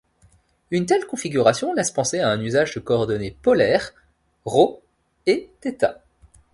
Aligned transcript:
Une 0.71 0.87
telle 0.87 1.05
configuration 1.05 1.75
laisse 1.75 1.91
penser 1.91 2.21
à 2.21 2.29
un 2.31 2.41
usage 2.41 2.73
de 2.73 2.79
coordonnées 2.79 3.37
polaires 3.43 3.93
ρ 4.47 4.79
et 5.27 5.51
θ. 5.63 6.01